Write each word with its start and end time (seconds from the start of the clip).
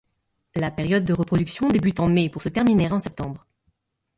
La 0.55 0.71
période 0.71 1.05
de 1.05 1.13
reproduction 1.13 1.67
débute 1.69 1.99
en 1.99 2.07
mai 2.07 2.27
pour 2.27 2.41
se 2.41 2.49
terminer 2.49 2.91
en 2.91 2.97
septembre. 2.97 3.45